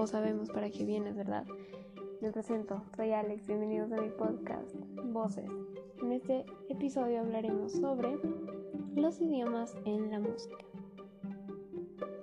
ambos 0.00 0.12
sabemos 0.12 0.48
para 0.48 0.70
qué 0.70 0.86
vienes, 0.86 1.14
¿verdad? 1.14 1.44
Me 2.22 2.32
presento, 2.32 2.82
soy 2.96 3.12
Alex, 3.12 3.46
bienvenidos 3.46 3.92
a 3.92 4.00
mi 4.00 4.08
podcast 4.08 4.74
Voces. 5.12 5.50
En 6.00 6.12
este 6.12 6.46
episodio 6.70 7.20
hablaremos 7.20 7.72
sobre 7.72 8.18
los 8.96 9.20
idiomas 9.20 9.76
en 9.84 10.10
la 10.10 10.18
música. 10.18 10.64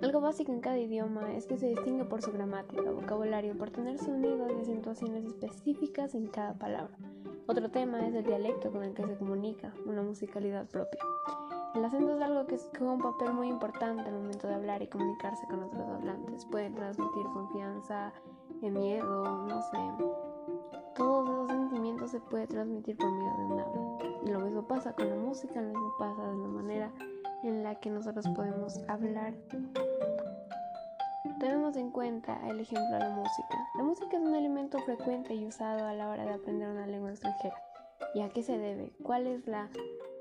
Algo 0.02 0.22
básico 0.22 0.52
en 0.52 0.60
cada 0.60 0.80
idioma 0.80 1.36
es 1.36 1.46
que 1.46 1.60
se 1.60 1.68
distingue 1.68 2.06
por 2.06 2.24
su 2.24 2.32
gramática, 2.32 2.90
vocabulario, 2.90 3.56
por 3.56 3.70
tener 3.70 4.00
sonidos 4.00 4.52
y 4.58 4.62
acentuaciones 4.62 5.26
específicas 5.26 6.16
en 6.16 6.26
cada 6.26 6.58
palabra. 6.58 6.98
Otro 7.46 7.70
tema 7.70 8.08
es 8.08 8.16
el 8.16 8.24
dialecto 8.24 8.72
con 8.72 8.82
el 8.82 8.96
que 8.96 9.06
se 9.06 9.18
comunica, 9.18 9.72
una 9.86 10.02
musicalidad 10.02 10.68
propia. 10.68 11.02
El 11.78 11.86
acento 11.86 12.16
es 12.16 12.22
algo 12.24 12.48
que 12.48 12.58
juega 12.76 12.94
un 12.94 13.02
papel 13.02 13.34
muy 13.34 13.50
importante 13.50 14.02
al 14.02 14.16
momento 14.16 14.48
de 14.48 14.56
hablar 14.56 14.82
y 14.82 14.88
comunicarse 14.88 15.46
con 15.46 15.62
otros 15.62 15.88
hablantes. 15.88 16.44
Puede 16.46 16.72
transmitir 16.72 17.24
confianza, 17.28 18.12
eh, 18.64 18.72
miedo, 18.72 19.46
no 19.46 19.62
sé. 19.62 19.78
Todos 20.96 21.30
esos 21.30 21.48
sentimientos 21.50 22.10
se 22.10 22.20
puede 22.20 22.48
transmitir 22.48 22.98
por 22.98 23.12
medio 23.12 23.30
de 23.30 23.44
un 23.44 23.60
habla. 23.60 24.20
Y 24.26 24.30
lo 24.32 24.40
mismo 24.40 24.64
pasa 24.64 24.94
con 24.94 25.08
la 25.08 25.18
música, 25.18 25.62
lo 25.62 25.68
mismo 25.68 25.94
pasa 26.00 26.24
de 26.24 26.38
la 26.38 26.48
manera 26.48 26.92
en 27.44 27.64
la 27.64 27.76
que 27.76 27.92
nosotros 27.92 28.28
podemos 28.30 28.80
hablar. 28.88 29.36
Tenemos 31.40 31.78
en 31.78 31.92
cuenta 31.92 32.40
el 32.50 32.60
ejemplo 32.60 32.92
de 32.92 33.00
la 33.02 33.10
música. 33.12 33.70
La 33.76 33.84
música 33.84 34.18
es 34.18 34.24
un 34.24 34.34
elemento 34.34 34.80
frecuente 34.80 35.36
y 35.36 35.46
usado 35.46 35.86
a 35.86 35.94
la 35.94 36.10
hora 36.10 36.26
de 36.26 36.34
aprender 36.34 36.70
una 36.70 36.88
lengua 36.88 37.12
extranjera. 37.12 37.67
¿Y 38.18 38.22
a 38.22 38.30
qué 38.30 38.42
se 38.42 38.58
debe? 38.58 38.92
¿Cuál 39.04 39.28
es 39.28 39.46
la 39.46 39.70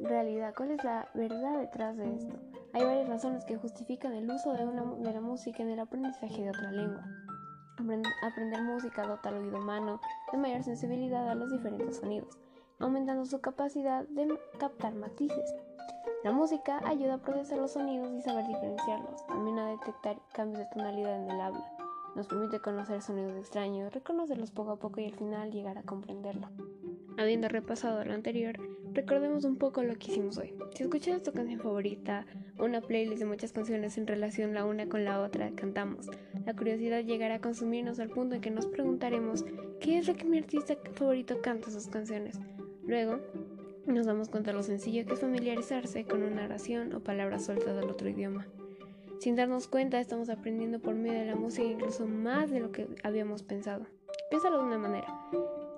realidad? 0.00 0.52
¿Cuál 0.54 0.72
es 0.72 0.84
la 0.84 1.08
verdad 1.14 1.58
detrás 1.58 1.96
de 1.96 2.14
esto? 2.14 2.36
Hay 2.74 2.84
varias 2.84 3.08
razones 3.08 3.46
que 3.46 3.56
justifican 3.56 4.12
el 4.12 4.30
uso 4.30 4.52
de, 4.52 4.66
la 5.14 5.20
música 5.22 5.62
en 5.62 5.70
el 5.70 5.80
aprendizaje 5.80 6.42
de 6.42 6.50
otra 6.50 6.72
lengua. 6.72 7.06
Aprender 8.22 8.62
música 8.64 9.06
dota 9.06 9.30
al 9.30 9.38
oído 9.38 9.56
humano 9.56 9.98
de 10.30 10.36
mayor 10.36 10.62
sensibilidad 10.62 11.26
a 11.26 11.34
los 11.34 11.50
diferentes 11.50 11.96
sonidos, 11.96 12.38
aumentando 12.80 13.24
su 13.24 13.40
capacidad 13.40 14.06
de 14.08 14.28
captar 14.58 14.94
matices. 14.94 15.54
La 16.22 16.32
música 16.32 16.82
ayuda 16.84 17.14
a 17.14 17.22
procesar 17.22 17.56
los 17.56 17.72
sonidos 17.72 18.12
y 18.12 18.20
saber 18.20 18.46
diferenciarlos, 18.46 19.26
también 19.26 19.58
a 19.58 19.70
detectar 19.70 20.18
cambios 20.34 20.58
de 20.58 20.66
tonalidad 20.74 21.16
en 21.16 21.30
el 21.30 21.40
habla. 21.40 21.72
Nos 22.14 22.26
permite 22.26 22.60
conocer 22.60 23.00
sonidos 23.00 23.38
extraños, 23.38 23.94
reconocerlos 23.94 24.50
poco 24.50 24.72
a 24.72 24.76
poco 24.76 25.00
y 25.00 25.06
al 25.06 25.14
final 25.14 25.50
llegar 25.50 25.78
a 25.78 25.82
comprenderlo. 25.82 26.48
Habiendo 27.18 27.48
repasado 27.48 28.04
lo 28.04 28.12
anterior, 28.12 28.58
recordemos 28.92 29.44
un 29.44 29.56
poco 29.56 29.82
lo 29.82 29.94
que 29.96 30.10
hicimos 30.10 30.36
hoy. 30.36 30.52
Si 30.74 30.82
escuchas 30.82 31.22
tu 31.22 31.32
canción 31.32 31.60
favorita, 31.60 32.26
una 32.58 32.82
playlist 32.82 33.20
de 33.20 33.24
muchas 33.24 33.52
canciones 33.52 33.96
en 33.96 34.06
relación 34.06 34.52
la 34.52 34.66
una 34.66 34.86
con 34.86 35.04
la 35.04 35.20
otra, 35.20 35.50
cantamos. 35.52 36.10
La 36.44 36.54
curiosidad 36.54 37.02
llegará 37.02 37.36
a 37.36 37.40
consumirnos 37.40 38.00
al 38.00 38.10
punto 38.10 38.34
en 38.34 38.42
que 38.42 38.50
nos 38.50 38.66
preguntaremos 38.66 39.46
qué 39.80 39.96
es 39.98 40.06
lo 40.06 40.14
que 40.14 40.24
mi 40.24 40.38
artista 40.38 40.76
favorito 40.92 41.40
canta 41.40 41.70
sus 41.70 41.88
canciones. 41.88 42.38
Luego, 42.86 43.20
nos 43.86 44.04
damos 44.04 44.28
cuenta 44.28 44.50
de 44.50 44.56
lo 44.58 44.62
sencillo 44.62 45.06
que 45.06 45.14
es 45.14 45.20
familiarizarse 45.20 46.04
con 46.04 46.22
una 46.22 46.44
oración 46.44 46.92
o 46.94 47.00
palabra 47.00 47.38
suelta 47.38 47.72
del 47.72 47.88
otro 47.88 48.10
idioma. 48.10 48.46
Sin 49.20 49.36
darnos 49.36 49.68
cuenta, 49.68 50.00
estamos 50.00 50.28
aprendiendo 50.28 50.80
por 50.80 50.94
medio 50.94 51.20
de 51.20 51.26
la 51.26 51.36
música 51.36 51.66
incluso 51.66 52.06
más 52.06 52.50
de 52.50 52.60
lo 52.60 52.72
que 52.72 52.86
habíamos 53.02 53.42
pensado. 53.42 53.86
Piénsalo 54.28 54.58
de 54.58 54.64
una 54.64 54.78
manera. 54.78 55.06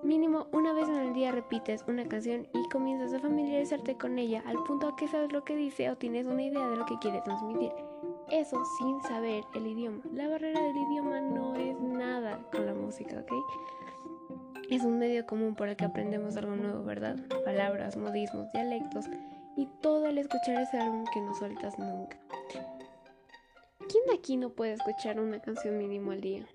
Mínimo 0.02 0.46
una 0.52 0.72
vez 0.72 0.88
en 0.88 0.96
el 0.96 1.12
día 1.12 1.32
repites 1.32 1.84
una 1.88 2.06
canción 2.06 2.46
y 2.54 2.68
comienzas 2.68 3.12
a 3.14 3.20
familiarizarte 3.20 3.96
con 3.96 4.18
ella 4.18 4.42
al 4.46 4.62
punto 4.62 4.94
que 4.94 5.08
sabes 5.08 5.32
lo 5.32 5.44
que 5.44 5.56
dice 5.56 5.90
o 5.90 5.96
tienes 5.96 6.26
una 6.26 6.42
idea 6.42 6.68
de 6.68 6.76
lo 6.76 6.86
que 6.86 6.98
quiere 6.98 7.20
transmitir. 7.22 7.72
Eso 8.30 8.62
sin 8.78 9.00
saber 9.02 9.42
el 9.54 9.66
idioma. 9.66 10.00
La 10.12 10.28
barrera 10.28 10.62
del 10.62 10.76
idioma 10.76 11.20
no 11.20 11.56
es 11.56 11.78
nada 11.80 12.40
con 12.52 12.64
la 12.64 12.74
música, 12.74 13.18
¿ok? 13.20 13.32
Es 14.70 14.84
un 14.84 14.98
medio 14.98 15.26
común 15.26 15.54
por 15.54 15.68
el 15.68 15.76
que 15.76 15.86
aprendemos 15.86 16.36
algo 16.36 16.54
nuevo, 16.54 16.84
¿verdad? 16.84 17.16
Palabras, 17.44 17.96
modismos, 17.96 18.52
dialectos 18.52 19.06
y 19.56 19.66
todo 19.80 20.06
al 20.06 20.18
escuchar 20.18 20.62
ese 20.62 20.78
álbum 20.78 21.04
que 21.12 21.20
no 21.20 21.34
sueltas 21.34 21.78
nunca. 21.78 22.18
¿Quién 23.88 24.04
de 24.06 24.14
aquí 24.14 24.36
no 24.36 24.50
puede 24.50 24.74
escuchar 24.74 25.18
una 25.18 25.40
canción 25.40 25.76
mínimo 25.78 26.12
al 26.12 26.20
día? 26.20 26.46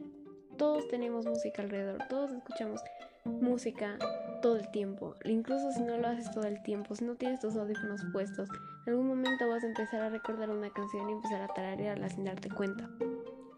Todos 0.58 0.88
tenemos 0.88 1.26
música 1.26 1.64
alrededor, 1.64 2.08
todos 2.08 2.32
escuchamos 2.32 2.80
música 3.26 3.98
todo 4.42 4.58
el 4.58 4.70
tiempo. 4.72 5.16
Incluso 5.24 5.72
si 5.72 5.82
no 5.82 5.98
lo 5.98 6.08
haces 6.08 6.32
todo 6.32 6.46
el 6.46 6.62
tiempo, 6.64 6.96
si 6.96 7.06
no 7.06 7.16
tienes 7.16 7.40
tus 7.40 7.56
audífonos 7.56 8.02
puestos, 8.12 8.50
en 8.86 8.94
algún 8.94 9.08
momento 9.08 9.48
vas 9.48 9.64
a 9.64 9.68
empezar 9.68 10.02
a 10.02 10.10
recordar 10.10 10.50
una 10.50 10.70
canción 10.70 11.10
y 11.10 11.14
empezar 11.14 11.42
a 11.42 11.48
tararearla 11.48 12.10
sin 12.10 12.26
darte 12.26 12.50
cuenta. 12.50 12.90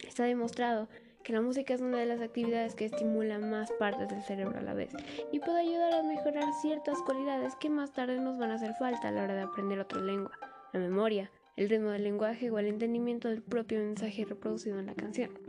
Está 0.06 0.26
demostrado 0.26 0.88
que 1.24 1.34
la 1.34 1.42
música 1.42 1.74
es 1.74 1.82
una 1.82 1.98
de 1.98 2.06
las 2.06 2.22
actividades 2.22 2.76
que 2.76 2.86
estimula 2.86 3.40
más 3.40 3.72
partes 3.80 4.10
del 4.10 4.22
cerebro 4.22 4.60
a 4.60 4.62
la 4.62 4.76
vez 4.76 4.94
y 5.32 5.40
puede 5.40 5.62
ayudar 5.62 5.94
a 5.96 6.04
mejorar 6.04 6.44
ciertas 6.62 7.02
cualidades 7.02 7.56
que 7.56 7.72
más 7.72 7.92
tarde 7.92 8.20
nos 8.20 8.38
van 8.38 8.52
a 8.52 8.56
hacer 8.56 8.76
falta 8.76 9.08
a 9.08 9.12
la 9.12 9.24
hora 9.24 9.34
de 9.34 9.42
aprender 9.42 9.80
otra 9.80 10.02
lengua, 10.02 10.38
la 10.72 10.80
memoria, 10.80 11.32
el 11.56 11.70
ritmo 11.70 11.90
del 11.90 12.04
lenguaje 12.04 12.52
o 12.52 12.60
el 12.60 12.68
entendimiento 12.68 13.30
del 13.30 13.42
propio 13.42 13.80
mensaje 13.80 14.26
reproducido 14.26 14.78
en 14.78 14.86
la 14.86 14.94
canción. 14.94 15.45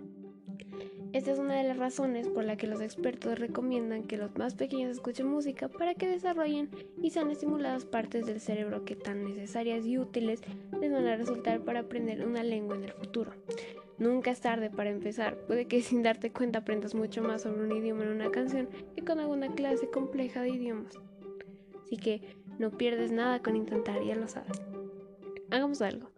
Esta 1.12 1.32
es 1.32 1.38
una 1.38 1.54
de 1.54 1.64
las 1.64 1.78
razones 1.78 2.28
por 2.28 2.44
la 2.44 2.56
que 2.56 2.66
los 2.66 2.80
expertos 2.80 3.38
recomiendan 3.38 4.04
que 4.04 4.16
los 4.16 4.36
más 4.36 4.54
pequeños 4.54 4.90
escuchen 4.90 5.26
música 5.26 5.68
para 5.68 5.94
que 5.94 6.08
desarrollen 6.08 6.68
y 7.00 7.10
sean 7.10 7.30
estimuladas 7.30 7.84
partes 7.84 8.26
del 8.26 8.40
cerebro 8.40 8.84
que 8.84 8.96
tan 8.96 9.24
necesarias 9.24 9.86
y 9.86 9.98
útiles 9.98 10.42
les 10.80 10.92
van 10.92 11.06
a 11.06 11.16
resultar 11.16 11.60
para 11.60 11.80
aprender 11.80 12.26
una 12.26 12.42
lengua 12.42 12.76
en 12.76 12.84
el 12.84 12.92
futuro. 12.92 13.32
Nunca 13.98 14.30
es 14.30 14.40
tarde 14.40 14.68
para 14.68 14.90
empezar, 14.90 15.38
puede 15.46 15.66
que 15.66 15.80
sin 15.82 16.02
darte 16.02 16.32
cuenta 16.32 16.60
aprendas 16.60 16.94
mucho 16.94 17.22
más 17.22 17.42
sobre 17.42 17.62
un 17.62 17.72
idioma 17.72 18.04
en 18.04 18.10
una 18.10 18.30
canción 18.30 18.68
que 18.94 19.04
con 19.04 19.18
alguna 19.18 19.54
clase 19.54 19.88
compleja 19.88 20.42
de 20.42 20.50
idiomas. 20.50 20.98
Así 21.82 21.96
que 21.96 22.20
no 22.58 22.70
pierdes 22.70 23.12
nada 23.12 23.40
con 23.40 23.56
intentar, 23.56 24.02
ya 24.02 24.16
lo 24.16 24.28
sabes. 24.28 24.60
Hagamos 25.50 25.80
algo. 25.80 26.10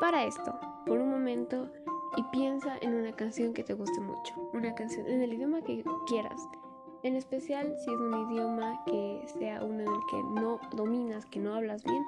Para 0.00 0.24
esto, 0.24 0.58
por 0.86 0.98
un 0.98 1.10
momento, 1.10 1.70
y 2.16 2.22
piensa 2.24 2.76
en 2.80 2.94
una 2.94 3.12
canción 3.12 3.52
que 3.52 3.62
te 3.62 3.74
guste 3.74 4.00
mucho, 4.00 4.34
una 4.52 4.74
canción 4.74 5.06
en 5.06 5.22
el 5.22 5.34
idioma 5.34 5.62
que 5.62 5.84
quieras, 6.06 6.40
en 7.02 7.14
especial 7.14 7.74
si 7.78 7.92
es 7.92 8.00
un 8.00 8.30
idioma 8.30 8.82
que 8.86 9.22
sea 9.38 9.62
uno 9.62 9.80
en 9.82 9.88
el 9.88 10.00
que 10.10 10.22
no 10.40 10.58
dominas, 10.74 11.26
que 11.26 11.38
no 11.38 11.54
hablas 11.54 11.84
bien, 11.84 12.02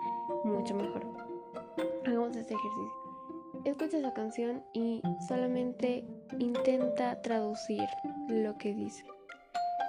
mucho 0.44 0.74
mejor. 0.74 1.06
Hagamos 2.06 2.36
este 2.36 2.54
ejercicio. 2.54 2.92
Escucha 3.64 3.98
esa 3.98 4.14
canción 4.14 4.62
y 4.72 5.02
solamente 5.26 6.04
intenta 6.38 7.20
traducir 7.22 7.84
lo 8.28 8.56
que 8.56 8.74
dice. 8.74 9.04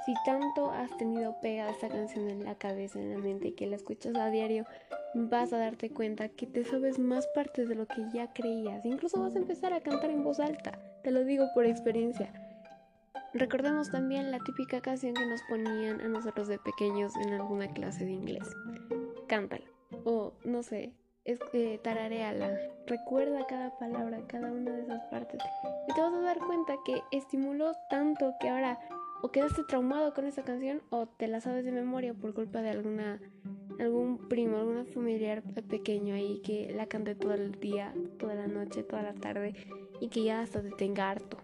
Si 0.09 0.15
tanto 0.25 0.71
has 0.71 0.97
tenido 0.97 1.39
pegada 1.39 1.69
esta 1.69 1.87
canción 1.87 2.31
en 2.31 2.43
la 2.43 2.55
cabeza, 2.55 2.99
en 2.99 3.11
la 3.11 3.19
mente, 3.19 3.53
que 3.53 3.67
la 3.67 3.75
escuchas 3.75 4.15
a 4.15 4.31
diario, 4.31 4.65
vas 5.13 5.53
a 5.53 5.59
darte 5.59 5.91
cuenta 5.91 6.29
que 6.29 6.47
te 6.47 6.65
sabes 6.65 6.97
más 6.97 7.27
partes 7.27 7.69
de 7.69 7.75
lo 7.75 7.85
que 7.85 8.03
ya 8.11 8.33
creías. 8.33 8.83
Incluso 8.87 9.21
vas 9.21 9.35
a 9.35 9.37
empezar 9.37 9.71
a 9.71 9.81
cantar 9.81 10.09
en 10.09 10.23
voz 10.23 10.39
alta. 10.39 10.79
Te 11.03 11.11
lo 11.11 11.23
digo 11.25 11.45
por 11.53 11.67
experiencia. 11.67 12.33
Recordemos 13.35 13.91
también 13.91 14.31
la 14.31 14.39
típica 14.39 14.81
canción 14.81 15.13
que 15.13 15.27
nos 15.27 15.43
ponían 15.43 16.01
a 16.01 16.07
nosotros 16.07 16.47
de 16.47 16.57
pequeños 16.57 17.15
en 17.17 17.33
alguna 17.33 17.71
clase 17.71 18.03
de 18.03 18.13
inglés. 18.13 18.49
Cántala. 19.27 19.65
O 20.05 20.33
no 20.43 20.63
sé, 20.63 20.91
es, 21.23 21.39
eh, 21.53 21.79
tarareala. 21.83 22.57
Recuerda 22.87 23.45
cada 23.45 23.77
palabra, 23.77 24.23
cada 24.25 24.51
una 24.51 24.71
de 24.71 24.81
esas 24.81 25.03
partes. 25.11 25.39
Y 25.87 25.93
te 25.93 26.01
vas 26.01 26.13
a 26.13 26.21
dar 26.21 26.39
cuenta 26.39 26.73
que 26.83 27.03
estimuló 27.11 27.73
tanto 27.91 28.33
que 28.39 28.49
ahora 28.49 28.79
o 29.21 29.31
quedaste 29.31 29.63
traumado 29.63 30.13
con 30.13 30.25
esa 30.25 30.43
canción 30.43 30.81
o 30.89 31.07
te 31.07 31.27
la 31.27 31.41
sabes 31.41 31.65
de 31.65 31.71
memoria 31.71 32.13
por 32.13 32.33
culpa 32.33 32.61
de 32.61 32.69
alguna 32.69 33.19
algún 33.79 34.17
primo, 34.27 34.57
algún 34.57 34.85
familiar 34.87 35.41
pequeño 35.43 36.13
ahí 36.13 36.41
que 36.43 36.71
la 36.73 36.87
cante 36.87 37.15
todo 37.15 37.33
el 37.33 37.51
día, 37.59 37.93
toda 38.17 38.35
la 38.35 38.47
noche, 38.47 38.83
toda 38.83 39.03
la 39.03 39.13
tarde 39.13 39.53
y 40.01 40.09
que 40.09 40.23
ya 40.23 40.41
hasta 40.41 40.61
te 40.61 40.71
tenga 40.71 41.09
harto. 41.09 41.37